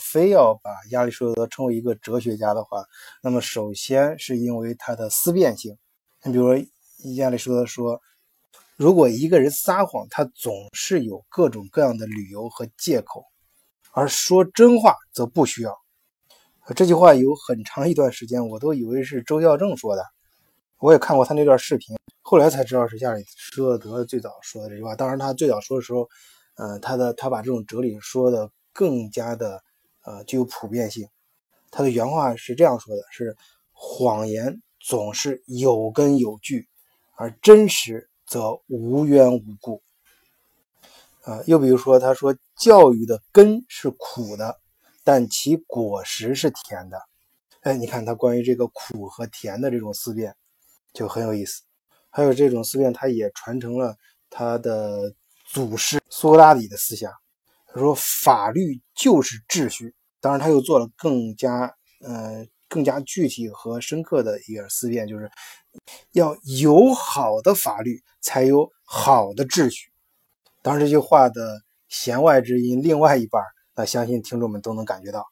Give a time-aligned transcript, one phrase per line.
[0.00, 2.84] 非要把亚里士多德称为一个哲学家的话，
[3.22, 5.76] 那么首先是因为他的思辨性。
[6.24, 6.66] 你比如说，
[7.14, 8.00] 亚里士多德说，
[8.76, 13.24] 如果一个人撒谎，他总是有各种各样的理由和借口，
[13.92, 15.76] 而说真话则不需要。
[16.74, 20.04] 这句话有很长一段时间，我都以为是周孝正说的。
[20.78, 24.94] 我也看过他那段视频，后来才知道是亚里士多德最早说的这句话。
[24.94, 26.08] 当然，他最早说的时候，
[26.54, 29.62] 呃，他的他把这种哲理说的更加的
[30.04, 31.08] 呃具有普遍性。
[31.70, 33.36] 他的原话是这样说的：是
[33.72, 36.68] 谎言总是有根有据，
[37.16, 39.82] 而真实则无缘无故。
[41.22, 44.58] 啊，又比如说，他说教育的根是苦的。
[45.02, 47.00] 但其果实是甜的，
[47.62, 50.36] 哎，你看他关于这个苦和甜的这种思辨
[50.92, 51.62] 就很有意思。
[52.10, 53.96] 还有这种思辨，他也传承了
[54.28, 55.12] 他的
[55.46, 57.10] 祖师苏格拉底的思想。
[57.72, 65.30] 他说法律就是秩序，当然他又做了更加呃更加具体和深刻的一个思辨，就是
[66.12, 69.90] 要有好的法律，才有好的秩序。
[70.62, 73.42] 当然这句话的弦外之音，另外一半。
[73.76, 75.24] 那相信听众们都能感觉到，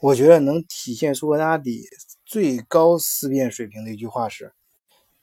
[0.00, 1.84] 我觉得能体现苏格拉底
[2.24, 4.52] 最高思辨水平的一句话是：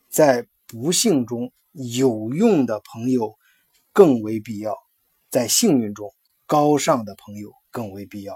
[0.07, 3.35] 在不幸中有用的朋友
[3.91, 4.75] 更为必要，
[5.29, 6.13] 在幸运中
[6.45, 8.35] 高尚的朋友更为必要。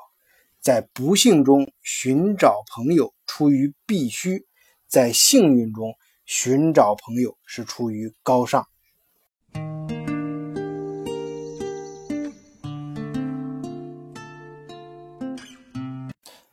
[0.59, 4.45] 在不幸中寻找朋友出于必须，
[4.87, 5.93] 在幸运中
[6.25, 8.65] 寻找朋友是出于高尚。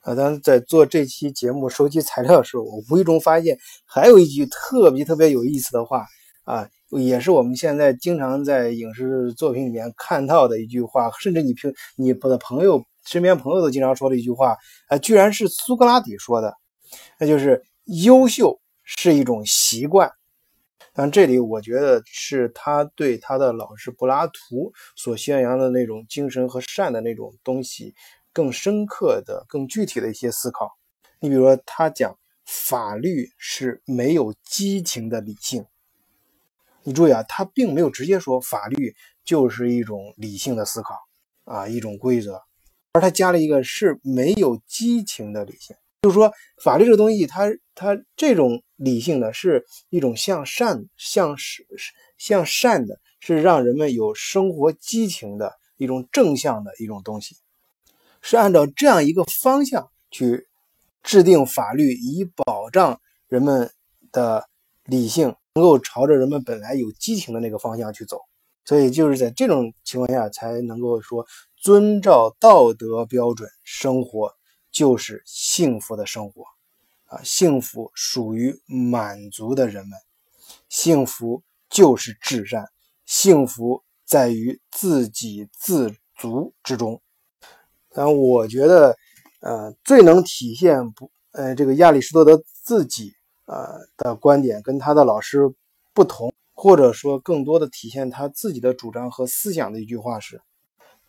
[0.01, 6.07] 啊，当时在做这期节目收集材料的时候，我无意中发现还有一句特别特别有意思的话
[6.45, 14.57] 啊，也是我们现在经常在影视作品里面看到的一句话，甚至你平你的朋友身边朋友都经常说的一句话
[14.89, 16.55] 啊，居然是苏格拉底说的，
[17.19, 20.11] 那就是优秀是一种习惯。
[20.93, 27.95] 但这里我觉得是他对他的老师柏拉图所宣扬的那种精神和善的那种东西。
[28.33, 30.71] 更深刻的、更具体的一些思考。
[31.21, 35.65] 你比如说，他讲法律是没有激情的理性。
[36.87, 40.95] 你注意啊，他并没有直接说法律就是一种理性的思考
[41.43, 42.41] 啊，一种规则，
[42.93, 46.33] 而他加了一个是没有激情的理性，就是说
[46.63, 51.67] 法律这个东西，它它这种理性呢，是一种向善、向是
[52.19, 57.35] 向善的，是让人们有生活激情的一种正向的一种东西。
[58.23, 60.47] 是按照这样一个方向去
[61.03, 63.73] 制定法律，以保障人们
[64.13, 64.49] 的
[64.85, 68.21] 理性能够朝着人们本来有激情的那个方向去走。
[68.67, 74.31] 所以就是在这种情况下，才能够说遵照道德标准生活
[74.71, 76.43] 就是幸福的生活
[77.07, 77.23] 啊！
[77.23, 79.99] 幸福属于满足的人们，
[80.69, 82.67] 幸福就是至善，
[83.07, 87.01] 幸福在于自给自足之中。
[87.95, 88.97] 但我觉得，
[89.41, 93.15] 呃，最能体现不，呃，这个亚里士多德自己
[93.47, 95.53] 呃的观点跟他的老师
[95.95, 100.41] 不同，或者说更多的体现他自己的主张和思想的一句话是：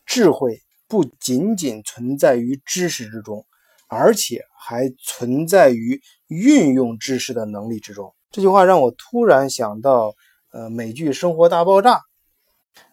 [0.06, 3.46] 智慧不仅仅存在于知识之中，
[3.88, 8.14] 而且还存在于运用知识的能力之中。
[8.32, 10.16] 这句话让我突然想到，
[10.52, 11.96] 呃，美剧《生活大爆炸》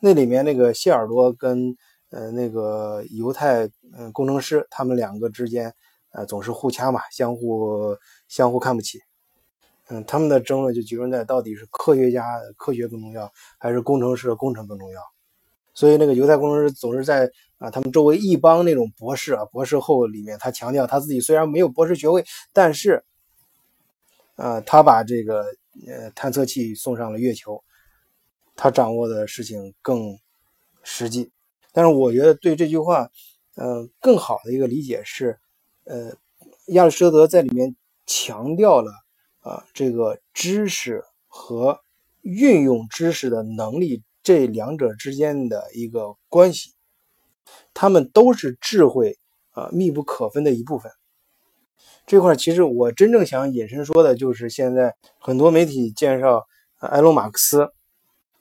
[0.01, 1.77] 那里面那个谢耳朵跟。
[2.11, 5.75] 呃，那个犹太嗯工程师，他们两个之间，
[6.13, 7.97] 呃，总是互掐嘛，相互
[8.29, 9.01] 相互看不起。
[9.89, 12.25] 嗯，他们的争论就集中在到底是科学家
[12.57, 15.01] 科学更重要，还是工程师工程更重要。
[15.75, 23.05] 所以那个犹太工程师总是在啊，他们周围一帮那种博士啊、博士后里面，他强调他自己虽然没有博士学位，但是，
[24.37, 25.45] 呃，他把这个
[25.87, 27.63] 呃探测器送上了月球，
[28.55, 30.19] 他掌握的事情更
[30.83, 31.31] 实际。
[31.73, 33.11] 但是我觉得对这句话，
[33.57, 35.39] 嗯，更好的一个理解是，
[35.85, 36.13] 呃，
[36.69, 37.75] 亚里士多德在里面
[38.07, 38.93] 强调了
[39.45, 41.79] 啊，这个知识和
[42.23, 46.73] 运用知识的能力这两者之间的一个关系，
[47.75, 49.19] 他们都是智慧
[49.51, 50.91] 啊密不可分的一部分。
[52.07, 56.47] 这块其实我真正想引申说的就是现在很多媒体介绍
[56.81, 57.71] 埃隆·马克思。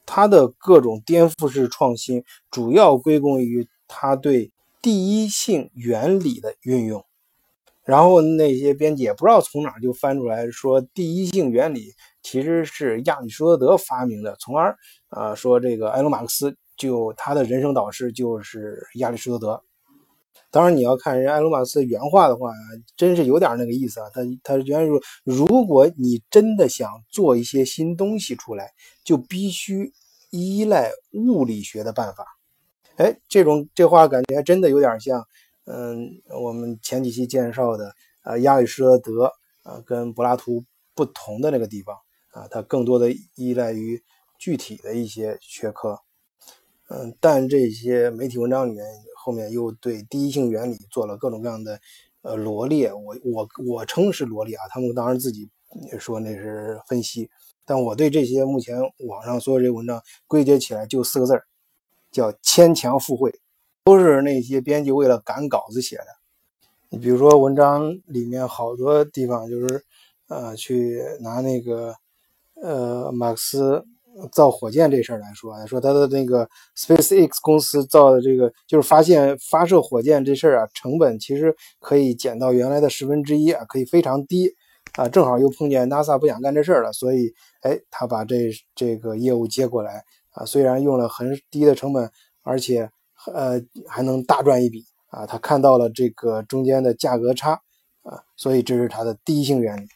[0.06, 4.52] 他的各种颠覆式创新，主要归功于他对
[4.82, 7.06] 第一性原理的运用。
[7.84, 11.92] 然后那些编辑也不知道从哪就翻出来说，第一性原理
[12.22, 14.78] 其实是亚里士多德发明的，从而
[15.10, 19.62] 啊说这个埃隆·马克思就他的人生导师就是亚里士多德。
[20.50, 22.52] 当然，你要看人埃隆·马斯原话的话，
[22.96, 24.08] 真是有点那个意思啊。
[24.14, 28.72] 他他原来说，如果你真的想做一些新东西出来，
[29.04, 29.92] 就必须
[30.30, 32.26] 依赖物理学的办法。
[32.98, 35.26] 哎，这种这话感觉还真的有点像，
[35.66, 37.94] 嗯，我们前几期介绍的，
[38.24, 39.32] 呃，亚里士多德
[39.64, 41.96] 啊，跟柏拉图不同的那个地方
[42.32, 44.04] 啊，他更多的依赖于
[44.38, 46.00] 具体的一些学科。
[46.90, 51.80] 嗯，但这些媒体文章里面后面又对第一性原理做了各种各样的
[52.24, 55.50] 呃罗列，我我我称是罗列啊，他们当然自己
[55.98, 57.30] 说那是分析，
[57.66, 58.78] 但我对这些目前
[59.08, 61.46] 网上所有这些文章归结起来就四个字儿，
[62.12, 63.34] 叫牵强附会，
[63.84, 66.06] 都是那些编辑为了赶稿子写的。
[66.90, 69.84] 你比如说文章里面好多地方就是
[70.28, 71.96] 呃去拿那个
[72.62, 73.86] 呃马克思。
[74.32, 76.48] 造火箭这事儿来说，说他的那个
[76.78, 84.56] SpaceX 公司造的这个，就是发现发射火箭这事儿啊，成本其实可以减到原来的十分之一啊，可以非常低
[84.98, 85.08] 啊。
[85.08, 90.46] 正好又碰见 NASA 不想干这事儿了，所以哎，他把这这个业务接过来啊。
[90.46, 92.12] 虽然用了很低的成本，
[92.44, 92.92] 而且
[93.32, 95.26] 呃还能大赚一笔啊。
[95.26, 97.52] 他看到了这个中间的价格差
[98.04, 99.88] 啊，所以这是他的第一性原理。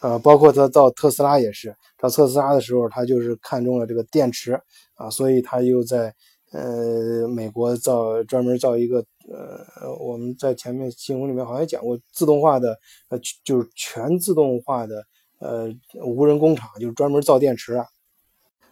[0.00, 4.60] 呃，包括他造特斯拉也是，造特斯拉的时候，他就是看中了这个电池
[4.94, 6.14] 啊，所以他又在
[6.52, 8.98] 呃美国造专门造一个
[9.28, 12.78] 呃，我们在前面新闻里面好像讲过自动化的
[13.08, 15.02] 呃，就是全自动化的
[15.38, 15.74] 呃
[16.04, 17.86] 无人工厂，就是专门造电池啊，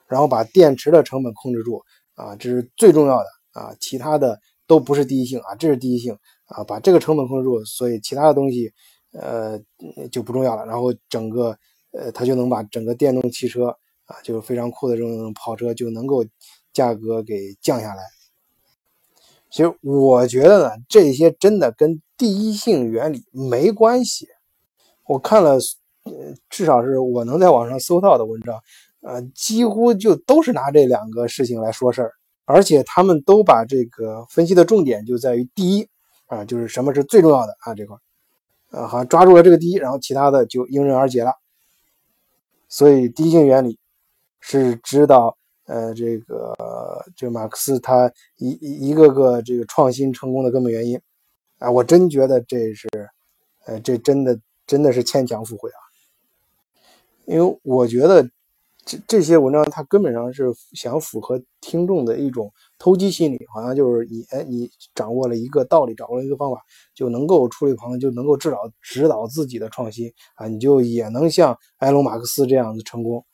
[0.06, 1.82] 然后把电池的成本控制住
[2.14, 8.70] 啊，这是最重要的啊，其他的都不是第一性啊，这是第一性啊，把这个成本控制住，所以其他的东西。
[9.16, 9.56] 呃，
[10.10, 10.66] 就不重要了。
[10.66, 11.56] 然后整个，
[11.92, 13.68] 呃，它就能把整个电动汽车
[14.06, 16.24] 啊，就是非常酷的这种跑车，就能够
[16.72, 18.02] 价格给降下来。
[19.52, 24.26] 其实我觉得呢，这些真的跟第一性原理没关系。
[25.06, 25.60] 我看了，
[26.02, 28.60] 呃，至少是我能在网上搜到的文章，
[29.02, 32.10] 呃，几乎就都是拿这两个事情来说事儿，
[32.46, 35.88] 而且他们都把这个分析的重点就在于第一
[36.26, 37.96] 啊，就是什么是最重要的啊这块。
[38.70, 41.32] 呃，好像抓住了这个第一，然后其他的就迎刃而解了。
[42.68, 43.78] 所以第一性原理
[44.40, 46.54] 是指导呃这个
[47.16, 48.50] 就马克思他一
[48.88, 51.00] 一个个这个创新成功的根本原因
[51.58, 52.88] 啊，我真觉得这是
[53.64, 55.80] 呃这真的真的是牵强附会啊，
[57.24, 58.28] 因为我觉得。
[58.84, 66.60] 这这些文章，它根本上是想符合听众的一种投机心理，好像就是你，哎，你掌握了一个道理，掌握了一个方法，
[66.94, 73.24] 就能够出类旁就能够指导指导自己的创新啊，你就也能像埃隆·马克思这样子成功。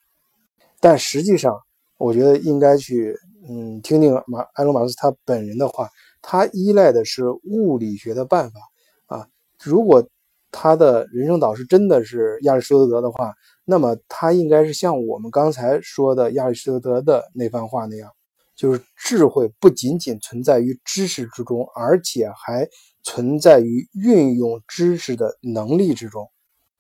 [0.79, 1.59] 但实际上，
[1.99, 3.17] 我觉得应该去，
[3.49, 5.89] 嗯，听听马埃隆·马克思他本人的话，
[6.23, 8.61] 他依赖的是物理学的办法
[9.07, 9.27] 啊。
[9.63, 10.07] 如果
[10.53, 13.35] 他的人生导师真的是亚里士多德的话，
[13.71, 18.11] 那么他应该是像我们刚才说的亚里士多德的那番话那样，
[18.57, 22.69] 就是智慧不仅仅存在于知识之中，而且还
[23.05, 26.29] 存在于运用知识的能力之中。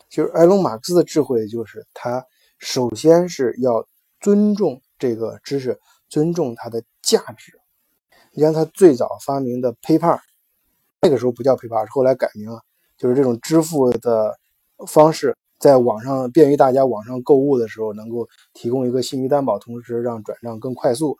[0.08, 2.26] 就是埃隆·马克思的智慧，就是他
[2.58, 3.86] 首先是要
[4.20, 5.78] 尊重这个知识，
[6.08, 7.52] 尊重它的价值。
[8.32, 10.18] 你像他最早发明的 PayPal，
[11.00, 12.60] 那个时候不叫 PayPal，是后来改名了，
[12.98, 14.36] 就是这种支付的
[14.88, 15.36] 方式。
[15.60, 21.18] 在网上便于大家网上购物的时候，能够提供一个信息担保，同时让转账更快速。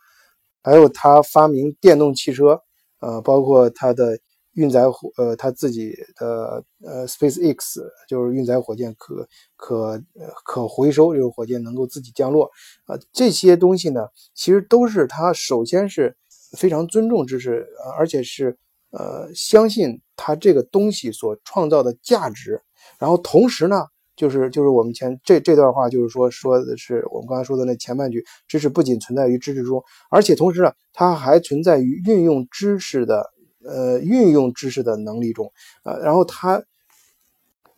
[0.63, 2.59] 还有他发明电动汽车，
[2.99, 4.19] 呃，包括他的
[4.53, 10.01] 运载火，呃，他自己的呃 SpaceX 就是运载火箭可可
[10.43, 12.49] 可回收，就是火箭能够自己降落
[12.85, 16.15] 啊，这些东西呢，其实都是他首先是
[16.57, 17.67] 非常尊重知识，
[17.97, 18.57] 而且是
[18.89, 22.61] 呃相信他这个东西所创造的价值，
[22.97, 23.85] 然后同时呢。
[24.21, 33.31] 就是就是我们前这这段话，就是说说的是我们刚才说的那前半句，知识不仅存在于知识中，而且同时呢，它还存在于运用知识的
[33.65, 35.51] 呃运用知识的能力中，
[35.83, 36.63] 呃，然后他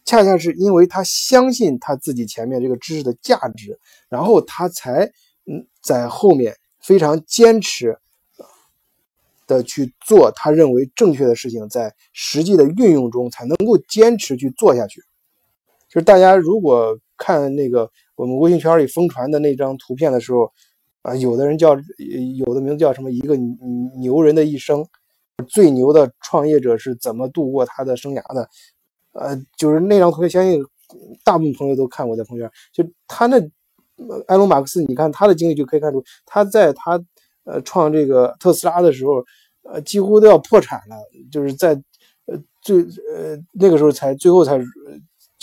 [0.03, 5.05] 恰恰是因为他相信他自己前面这个知识的价值，然后他才
[5.45, 7.97] 嗯在后面非常坚持
[9.47, 15.01] 的去做他认为正确的事情，在实际的运用中才能够坚持去做下去。
[15.93, 20.51] 就是大家如果看那个我们微信圈里疯传的那张图片的时候，
[21.03, 21.75] 啊，有的人叫
[22.35, 23.11] 有的名字叫什么？
[23.11, 23.35] 一个
[23.99, 24.83] 牛人的一生，
[25.47, 28.49] 最牛的创业者是怎么度过他的生涯的？
[29.11, 30.59] 呃，就是那张图片，相信
[31.23, 32.51] 大部分朋友都看过在朋友圈。
[32.73, 33.37] 就他那
[34.27, 36.99] 埃隆·马克思，你看他的经历就可以看出，他在他
[37.43, 39.23] 呃创这个特斯拉的时候，
[39.61, 40.95] 呃几乎都要破产了，
[41.31, 41.79] 就是在
[42.25, 44.57] 呃最呃那个时候才最后才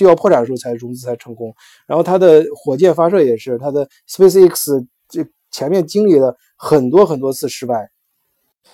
[0.01, 1.55] 就要破产的时候才融资才成功。
[1.87, 7.91] 然后它的火箭发射也是，它的 SpaceX 这前面经历了很多很多次失败。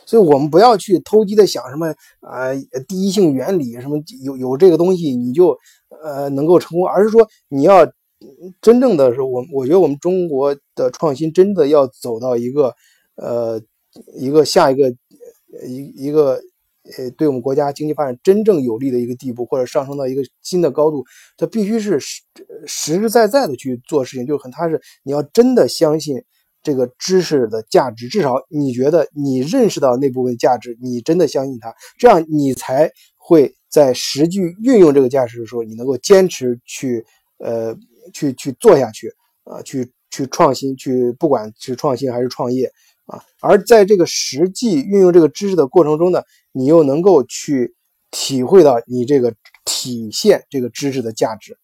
[0.04, 1.88] 所以我们不要去投机的想什么
[2.20, 2.54] 啊，
[2.86, 5.58] 第一性原理什么有有这个东西你就
[6.00, 7.84] 呃能够成功，而是说你要
[8.60, 12.72] 真正的是我我觉得我们中国的创新真的要走到一个
[13.16, 13.60] 呃
[14.14, 14.88] 一个下一个
[15.66, 16.40] 一一个
[16.98, 21.04] 呃对我们国家经济发展真正有利的一个地步，或者上升到一个新的高度，
[21.36, 22.22] 它必须是实
[22.66, 24.80] 实实在在的去做事情，就很踏实。
[25.02, 26.22] 你要真的相信。
[26.62, 37.06] 这个知识的价值，至少你觉得你认识到那部分价值，你真的相信它，这样你才会在实际运用这个价值的时候，你能够坚持去，
[37.38, 37.72] 呃，
[38.12, 39.08] 去去做下去，
[39.44, 42.68] 啊，去去创新，去不管是创新还是创业，
[43.06, 46.22] 啊，而在这个实际运用这个知识的过程中呢，
[46.52, 47.74] 你又能够去
[48.10, 49.34] 体会到你这个
[49.64, 51.56] 体现这个知识的价值。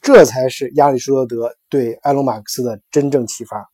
[0.00, 3.70] 这才是亚里士多德对埃隆·马克思的真正启发。